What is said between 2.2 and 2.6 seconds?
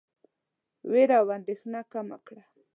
کړه.